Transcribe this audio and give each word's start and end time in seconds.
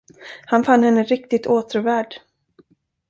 Han 0.45 0.63
fann 0.63 0.83
henne 0.83 1.03
riktigt 1.03 1.47
åtråvärd. 1.47 2.19